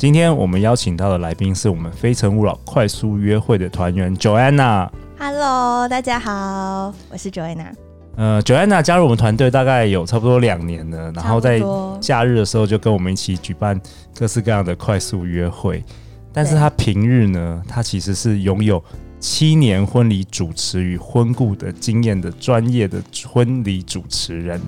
[0.00, 4.88] 今天我们邀请到的来宾是我们非诚勿扰快速约会的团员 Joanna。
[5.18, 7.66] Hello，大家好，我是 Joanna。
[8.16, 11.60] 呃，Joanna 加入我们团队大概有差不多两年了，然后在
[12.00, 13.78] 假日的时候就跟我们一起举办
[14.18, 15.84] 各式各样的快速约会。
[16.32, 18.82] 但是她平日呢，她其实是拥有
[19.18, 24.58] 七年婚礼主持与婚顾的经验的专业的婚礼主持人。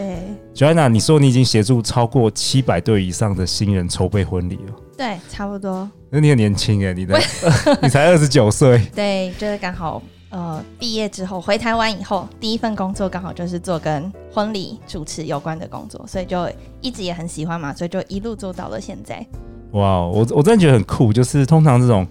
[0.00, 0.16] 对
[0.54, 4.74] ，Joanna，你说你已经协助超过七百对以上的新人筹备婚礼了？
[4.96, 5.88] 对，差不多。
[6.08, 7.20] 那你很年轻哎，你的
[7.82, 8.80] 你才二十九岁。
[8.94, 16.48] 对，就是刚好呃毕业之后回台湾以后，第一份工作刚好就是做跟婚礼主持有关的工作，所以就
[16.80, 19.24] 一直也很喜欢嘛，所以就一路做到了现在。
[19.72, 22.06] 哇，我我真的觉得很酷，就是通常这种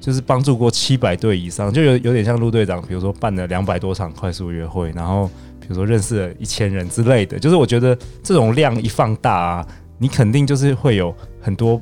[0.00, 5.32] 就是帮助过七百对以上，就有有点像陆队长，比如说办了两百多场快速约会，然后比
[5.72, 9.66] 如说认识了一千人之类的，就是我觉得这种量一放大啊，
[9.98, 11.80] 你肯定就是会有很多。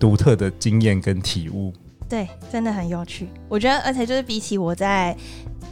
[0.00, 1.72] 独特的经验跟体悟，
[2.08, 3.26] 对，真的很有趣。
[3.48, 5.12] 我觉得，而且就是比起我在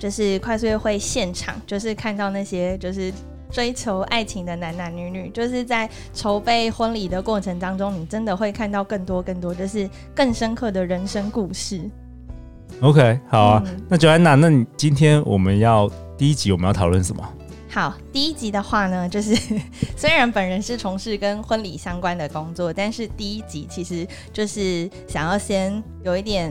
[0.00, 3.12] 就是快速约会现场，就是看到那些就是
[3.52, 11.80] 追求爱情的男男女女，就是在筹备婚礼的过程当中，你真的会看到更多更多，就是更深刻的人生故事。
[12.80, 13.62] OK，好啊。
[13.64, 17.22] 嗯、那 Joanna，那你今天我们要第一集我们要讨论什么？
[17.76, 19.36] 好，第一集的话呢，就是
[19.94, 26.50] 虽然本人是从事跟婚礼相关的工作，但是第一集其实就是想要先有一点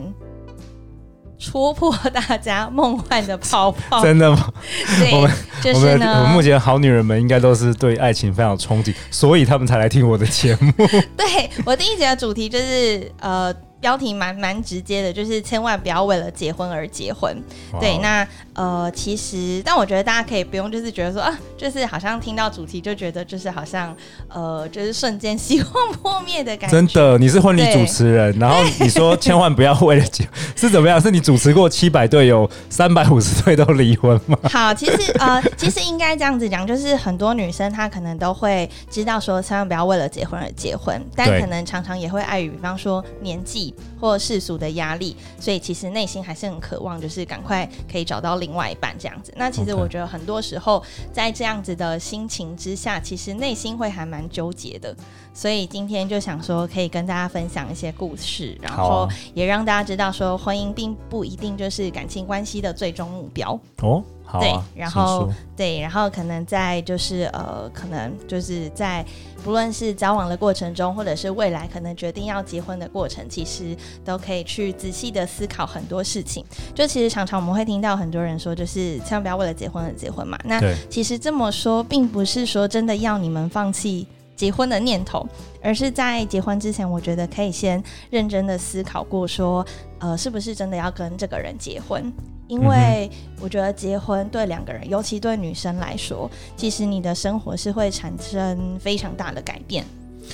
[1.40, 4.04] 戳破大家梦幻的泡泡。
[4.04, 4.54] 真的吗？
[5.02, 5.32] 对，我们
[5.64, 10.72] 就是呢，我们目前好女人们应该都是对爱情非常有憧憬，所以他们才来听我的节目。
[11.18, 13.52] 对，我第一集的主题就是呃。
[13.80, 17.36] 标题蛮蛮直接的，就是千万不要为了结婚而结婚。
[17.72, 17.82] Wow.
[17.82, 23.96] 对，那呃，其实，但我觉得大家可以不用，就是觉得说啊，就是好像听到主题就觉得就是好像
[24.30, 26.76] 呃，就是瞬间希望破灭的感觉。
[26.76, 31.00] 真的，你是婚礼主持人，然后你说千万不要为了结，是怎么样？
[31.00, 34.38] 是你主持过 七百对，有三百五十对都离婚吗？
[34.50, 43.65] 好，其实呃，其实应该这样子讲，就是很多女生她可能都会知道说，千万不要为了结婚而结婚，但可能常常也会碍于，比方说年纪。
[44.00, 49.34] 或世俗的压力，所以其实内心还是很渴望，就是赶快可以找到另外一半这样子。
[49.38, 50.84] 那其实我觉得很多时候
[51.14, 54.96] 在这样子的心情之下，其实内心会还蛮纠结的。
[55.34, 64.02] 所以今天就想说，可以跟大家分享一些故事，然后也让大家知道说，婚姻并不一定就是感情关系的最终目标哦。
[64.36, 69.06] 好啊，对，然后对，然后可能在就是呃，可能就是在
[69.44, 76.44] 不论是交往的过程中，或者是未来可能决定要结婚的过程，其实都可以去仔细的思考很多事情。
[76.74, 80.38] 就其实常常我们会听到很多人说，就是千万不要为了结婚而结婚嘛。
[80.46, 80.60] 那
[80.90, 85.26] 其实这么说，并不是说真的要你们放弃结婚的念头，
[85.62, 89.66] 而是在结婚之前，我觉得可以先认真的思考过，说
[90.00, 92.12] 呃，是不是真的要跟这个人结婚。
[92.48, 93.10] 因为
[93.42, 99.84] 我觉得结婚对两个人，尤其对女生来说，其实你的生活是会产生非常大的改变。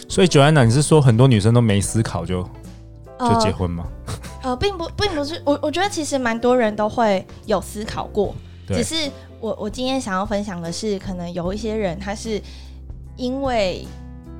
[0.09, 2.43] 所以，Joanna，你是说很多女生都没思考就
[3.19, 3.85] 就结婚吗？
[4.41, 5.41] 呃，呃，并不，并不是。
[5.45, 8.35] 我我觉得其实蛮多人都会有思考过，
[8.67, 12.41] 只是我我今天想要分享的是，可能有一些人他是
[13.15, 13.85] 因为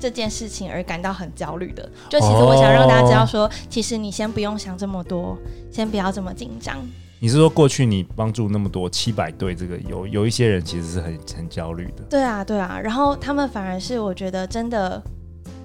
[0.00, 1.88] 这件事情而感到很焦虑的。
[2.10, 5.38] 就其实我想让大家知道说，其实你先不用想这么多，
[5.70, 6.78] 先不要这么紧张。
[7.22, 12.02] 你是说过去你帮助那么多七百对，这个有有一些人其实是很很焦虑的。
[12.10, 15.00] 对啊，对啊，然后他们反而是我觉得真的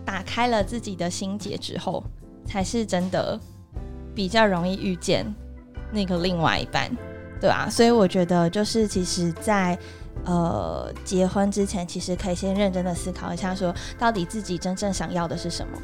[0.05, 2.03] 打开了自己的心结之后，
[2.45, 3.39] 才是真的
[4.13, 5.25] 比较容易遇见
[5.91, 6.95] 那个另外一半，
[7.41, 9.79] 对啊，所以我觉得就是其实在，在
[10.25, 15.75] 呃结婚之前，其实可以先认真的思考一下，说到底自己真正想要的是什么。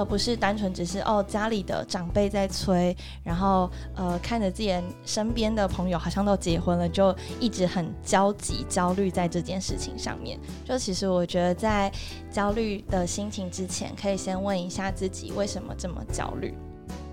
[0.00, 4.74] 而不是单纯只是哦，家里的长辈在催，然后呃，看着自己
[5.04, 10.40] 身边的朋友好像都结婚了，就一直很焦急、焦虑在这件事情上面。
[10.64, 11.92] 就其实我觉得，在
[12.30, 16.54] 焦虑的心情之前，可以先问一下自己为什么这么焦虑，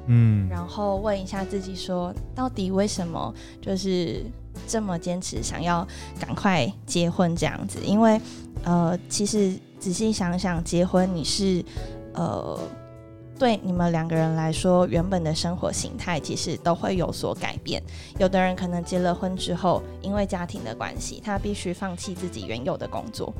[0.06, 4.24] 嗯，然后问一下自己说，到底为什么就是
[4.66, 5.86] 这么坚持想要
[6.18, 7.80] 赶快结婚这样子？
[7.84, 8.18] 因为
[8.64, 11.62] 呃，其实仔细想想，结婚你是。
[12.14, 12.60] 呃，
[13.40, 17.82] 对你们两个人来说，原本的生活形态其实都会有所改变。
[18.20, 23.34] 有的人可能结了婚之后，因为家庭的关系，他必须放弃自己原有的工作，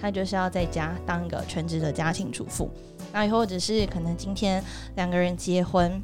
[0.00, 2.70] 他就是要在家当一个全职的家庭主妇。
[3.12, 4.62] 那或者是可能今天
[4.96, 6.02] 两个人结婚。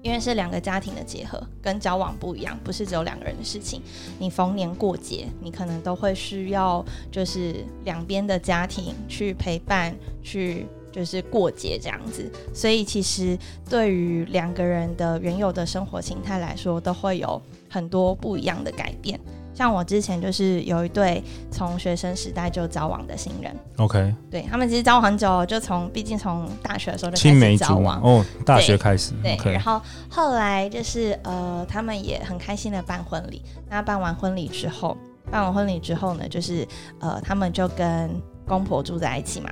[0.00, 3.82] 因为是两个家庭的结合，跟交往不一样，不是只有两个人的事情。
[4.16, 9.92] 你逢年过节，你可能都会需要，就是两边的家庭去陪伴，
[10.22, 12.30] 去就是过节这样子。
[12.54, 13.38] 所以其实
[13.68, 19.18] 对于两个人的原有的生活形态来说，都会有很多不一样的改变。
[19.54, 21.20] 像我之前就是有一对
[21.50, 33.42] 从学生时代就交往的新人，OK，对他们其实交往很久，就从毕竟从大学的时候就开始交往哦，大学开始对，然后后来就是呃，他们也很开心的办婚礼。
[33.68, 34.96] 那办完婚礼之后，
[35.28, 36.64] 办完婚礼之后呢，就是
[37.00, 38.08] 呃，他们就跟
[38.46, 39.50] 公婆住在一起嘛。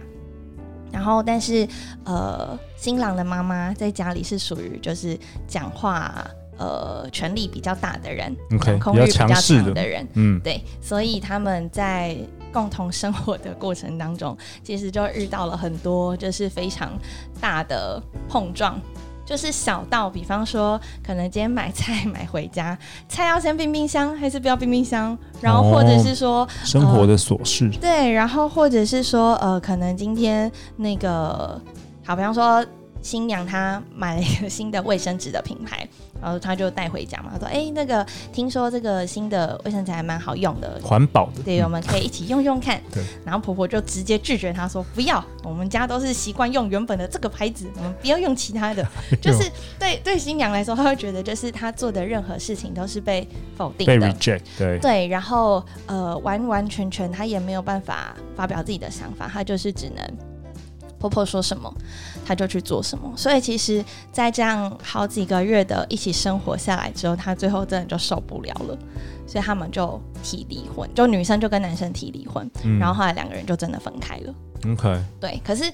[0.92, 1.66] 然后，但是
[2.04, 6.26] 呃，新郎的妈妈在家里是属于就是讲话。
[6.58, 12.16] 呃，权力比较大的人，okay, 控欲比较强的，的人，嗯，对，所以他们在
[12.50, 14.34] 共同生活的过程当中，
[14.64, 16.98] 其实就遇到了很多就是非常
[17.42, 18.80] 大的碰撞，
[19.26, 22.78] 就是小到比方说，可能今天买菜 买回家，
[23.08, 31.60] 菜要先冰冰箱还是不要冰冰箱，然后或者是说、哦、生活的琐事、呃，对，然后或者是说，呃，可能今天那个，
[32.04, 32.64] 好，比方说。
[33.02, 35.86] 新娘她买了一个新的卫生纸的品牌，
[36.20, 37.30] 然后他就带回家嘛。
[37.32, 42.80] 他说：“哎、欸，那个听说这个新的卫生纸还蛮好用的，环保的，对，我们可以一起用用看。
[42.92, 43.02] ”对。
[43.24, 48.86] 然后婆婆就直接拒绝他说：“不要，我们家都是习惯用原本的这个牌子，我们不要用其他的。
[49.20, 53.26] ”就是对对新娘来说，她会觉得就是她做的任何事情都是被
[53.56, 54.40] 否定的，被 reject。
[54.58, 60.35] 对对，然后呃，完完全全她也没有办法发表自己的想法，她就是只能。
[60.98, 61.72] 婆婆说什么，
[62.24, 63.12] 他就去做什么。
[63.16, 68.78] 所以其实，在这样好几个月的一起生活下来之后，他最后真的就受不了了，
[69.26, 70.88] 所以他们就提离婚。
[70.94, 74.34] 就女生就跟男生提离婚，嗯，然后后来两个人就真的分开了。
[74.72, 75.40] OK，对。
[75.44, 75.70] 可是，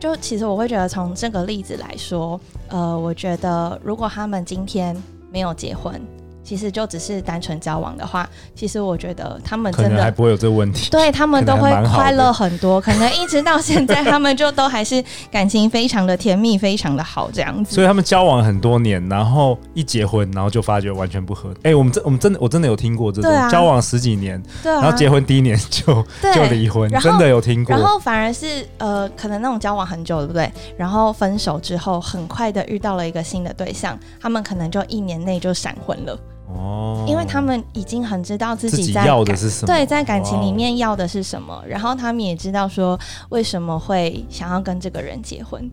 [0.00, 4.96] 就其实我会觉得，从这个例子来说，呃，我觉得如果他们今天
[5.30, 6.00] 没有结婚。
[6.46, 12.80] 其实就只是单纯交往的话，其实我觉得他们真的还不会有这个问题，对他们都会快乐很多。
[12.80, 17.74] 可能一直到现在，他们就都还是感情非常的甜蜜，非常的好这样子。
[17.74, 21.50] 所以他们交往很多年，然后一结婚，然后就发觉完全不合。
[21.64, 27.74] 哎、欸，我们真我们真的我真的有听过这种、啊、交往十几年，对、啊，然后结婚第一年就就离婚，真的有听过。
[27.74, 30.48] 然后反而是呃，可能那种交往很久，对不对？
[30.76, 36.16] 然后分手之后，很快的遇到了一个新的对象，他们可能就一年内就闪婚了。
[36.48, 42.98] 哦，因为他们已经很知道自己在要的是什么，对，在感情里面要的是什么，然后他们也知道说
[43.30, 45.68] 为什么会想要跟这个人结婚。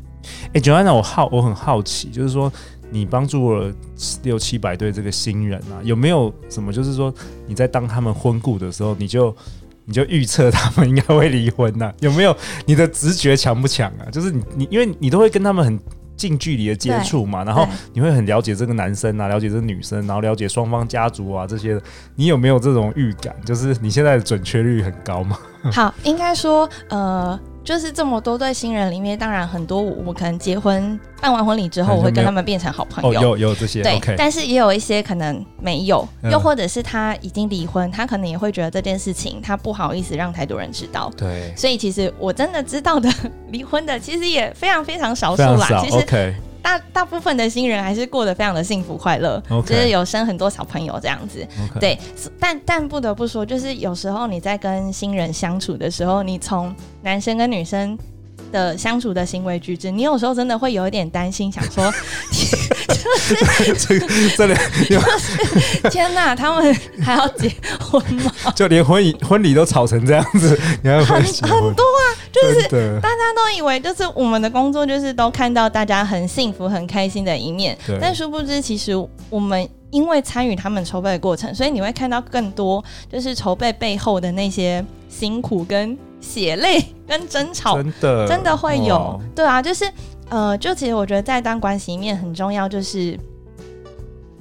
[0.54, 2.52] 哎，Joanna，我好，我很好奇，就是说
[2.90, 3.72] 你帮助了
[4.24, 7.14] 六七百对这个新人啊，有没有什么，就是说
[7.46, 9.36] 你在当他们婚顾的时候，你就
[9.86, 11.94] 你就预测他们应该会离婚呢？
[12.00, 12.36] 有没有
[12.66, 14.10] 你的直觉强不强啊？
[14.12, 15.80] 就是你你，因为你都会跟他们很。
[16.24, 21.78] 近距离的接触嘛，然后你会很了解这个男生啊，了解这个女生，然后了解双方家族啊这些。
[22.16, 23.36] 你有没有这种预感？
[23.44, 25.38] 就是你现在的准确率很高吗？
[25.72, 27.38] 好，应该说，呃。
[27.63, 33.19] 就是这么多对新人里面，当然很多我，我可能结婚办完婚礼之后，我会跟他们变成好朋友。
[33.19, 34.15] 哦、有有这些对，okay.
[34.18, 41.12] 但是也有一些可能没有，又或者是他已经离婚，他可能也会觉得这件事情他不好意思让太多人知道。
[41.17, 43.10] 对，所以其实我真的知道的
[43.50, 45.82] 离婚的，其实也非常非常少数啦。
[45.82, 45.98] 其实。
[45.98, 46.34] Okay.
[46.63, 51.46] 大大部分的新人还是过得非常的幸福快乐.就是有生很多小朋友这样子。
[51.79, 52.00] 对，
[52.39, 57.96] 但但不得不说，就是有时候你在跟新人相处的时候，你从男生跟女生
[58.51, 61.91] 的相处的行为举止，你有时候真的会有一点担心，想说，
[62.32, 64.00] 就是
[64.38, 64.55] 这里，
[64.89, 68.32] 就是天哪，他们还要结婚吗？
[68.55, 72.03] 就连婚礼婚礼都吵成这样子，你还很很多啊，
[72.34, 78.94] 就是大家都以为就是我们的工作就是都看到大家很幸福很开心的一面，但殊不知其实
[79.30, 85.98] 我们因为参与他们筹备的过程，所以你会看到更多就是筹备背后的那些辛苦跟。
[86.24, 88.25] 血泪跟争吵，真的。
[88.25, 89.84] 真的会有，对啊，就是
[90.30, 93.20] 呃，就其实我觉得在一段关系里面很重要，就是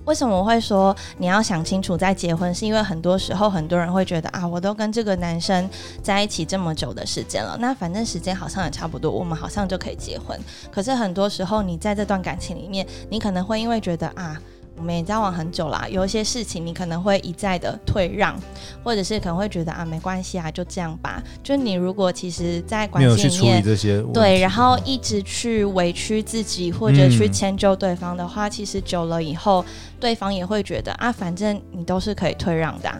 [0.04, 5.68] 为什么我会说你要想清楚再结婚，是因为很多时候很多人会觉得啊，我都跟这个男生
[6.02, 10.38] 在一起这么久的时间了，那反正时间好像也差不多，我们好像就可以结婚。
[10.72, 14.40] 可是很多时候你在这段感情里面，你可能会因为觉得啊。
[14.76, 18.36] 我们也交往很久啦，有一些事情你可能会一再的退让，
[18.82, 21.22] 或者是可能会觉得啊没关系啊，就这样吧。
[21.42, 29.64] 就你如果其实在关系里面，没有去处理这些对，然后一直去委屈自己或者去迁就对方的话，嗯、其实久了以后，
[30.00, 32.98] 对方也会觉得啊，反正你都是可以退让的、啊。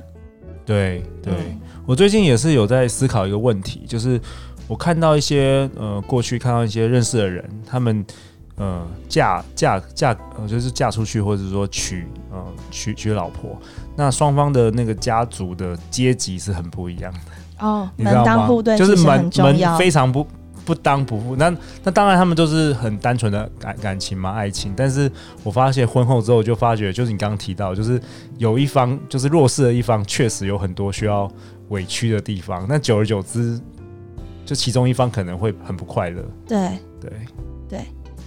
[0.65, 4.21] 对对、嗯，我最近也是有在思考一个问题，就是
[4.69, 8.05] 我看到一些呃过去看到一些认识的人，他们。
[8.57, 13.59] 呃，嫁嫁嫁，呃，就是嫁出去，或者说娶呃娶娶老婆，
[13.97, 17.89] 那双方的那个家族的阶级是很不一样的哦。
[17.97, 20.27] 门当户对就是门门非常不
[20.67, 21.35] 不当不付。
[21.35, 24.75] 那那当然他们都是很单纯的感感情嘛，爱情。
[24.77, 25.11] 但是
[25.43, 28.01] 我发现婚后之后就发觉，就是你刚刚提到，就是
[28.37, 31.29] 有一方就是弱势的一方，确实有很多需要
[31.71, 32.67] 委屈的地方。
[32.69, 33.59] 那久而久之，
[34.45, 36.23] 就其中一方可能会很不快乐。
[36.47, 37.11] 对对
[37.67, 37.81] 对。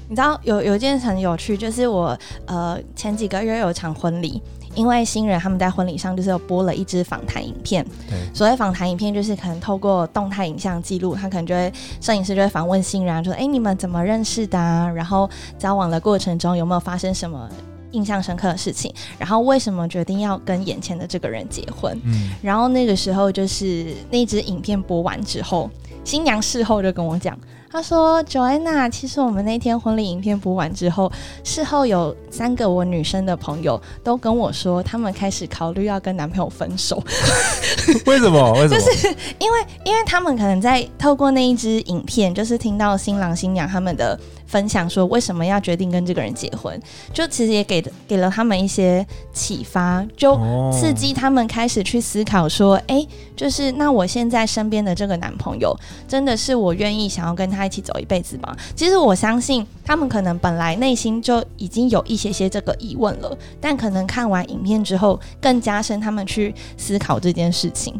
[0.07, 4.41] 你知道有有一件很有趣，就是我呃前几个月有一场婚礼，
[4.75, 7.83] 因为新人他们在婚礼上就是有播了一支访谈影片。
[8.07, 14.87] 对，所谓访谈影片就是可能透过动态影像记录，他可能就会摄影师就会访问新人，说：“哎，你们怎么认识的啊？
[14.87, 17.49] 然后交往的过程中有没有发生什么
[17.91, 18.93] 印象深刻的事情？
[19.17, 25.67] 然后为什么决定要跟眼前的这个人结婚？”嗯，然后那个时候就是那支影片播完之后，
[26.03, 27.35] 新娘事后就跟我讲。
[27.75, 31.11] 他说：“Joanna，其实我们那天婚礼影片播完之后，
[31.43, 37.03] 事后有三个我女生的朋友都跟我说，他们开始考虑要跟男朋友分手。
[38.07, 38.53] 为什么？
[38.53, 38.79] 为什么？
[38.79, 39.07] 就是
[39.39, 44.17] 因为，因为他们可能在透过那一支影片，就是听到新郎新娘他们的。”
[44.47, 46.79] 分享说为什么要决定跟这个人结婚，
[47.11, 50.37] 就其实也给给了他们一些启发，就
[50.71, 55.75] 刺激他们开始去思考说，哎、欸，就是那我现在身边的这个男朋友，
[56.07, 58.55] 真的是我愿意想要跟他一起走一辈子吗？
[58.75, 67.99] 其实我相信他们可能本来内心就已经有一些些这个疑问了，但可能看完影片之后，更加深他们去思考这件事情。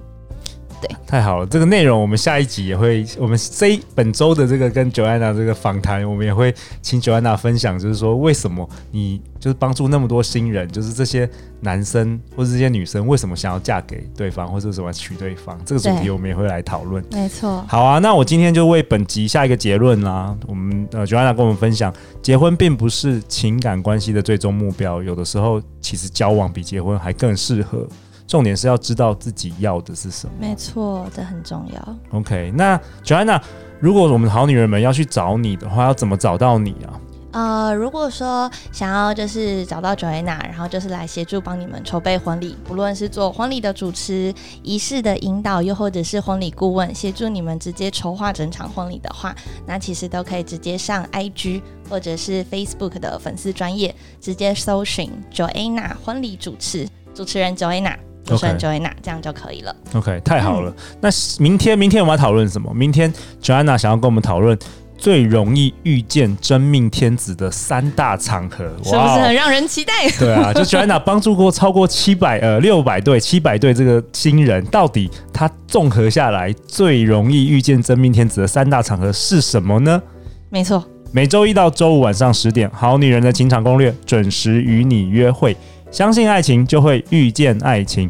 [0.86, 11.30] 对，太好了，这个内容我们下一集也会，我们这本周的这个跟 Joanna 这个访谈，我们也会请 Joanna 分享，就是说为什么你就是帮助那么多新人，就是这些
[11.62, 17.04] 男生或者这些女生为什么想要嫁给对方，或者什么娶对方，这个主题我们也会来讨论。
[17.12, 17.64] 没错。
[17.68, 20.36] 好啊，那我今天就为本集下一个结论啦。
[20.48, 27.88] 我们呃 Joanna 跟我们分享，结婚并不是情感关系的最终目标，有的时候其实交往比结婚还更适合。
[28.28, 30.34] 重点是要知道自己要的是什么。
[30.40, 31.98] 没错，这很重要。
[32.12, 33.42] OK，那 Joanna，
[33.80, 37.00] 如果我们好女人们要去找你的话，要怎么找到你啊？
[37.38, 49.36] 呃，如果说想要就是找到 Joanna，然后就是来协助帮你们筹备婚礼，不论是做婚礼的主持、仪式的引导，又或者是婚礼顾问，协助你们直接筹划整场婚礼的话，
[49.68, 57.98] 那其实都可以直接上 IG 或者是 Facebook 的粉丝专业，直接搜寻 Joanna 婚礼主持，主持人 Joanna。
[58.26, 59.74] 就算 Joanna 这样就可以了。
[59.94, 60.72] OK，太好了。
[60.72, 62.74] 嗯、那明天，明天我们要讨论什么？
[62.74, 64.58] 明天 Joanna 想要跟我们讨论
[64.98, 70.10] 最容易遇见真命天子的三大场合，是不是很让人期待？
[70.18, 80.02] 对啊，就 Joanna 帮助过超过七百呃六百对七百对这个新人，到底他综合下来最容易遇见真命天子的三大场合是什么呢？
[80.50, 85.56] 没错，每周一到周五晚上十点，《好女人的情场攻略》准时与你约会。
[85.92, 88.10] 相信爱情，就会遇见爱情。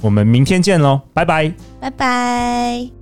[0.00, 2.97] 我们明天见喽，拜拜，拜拜。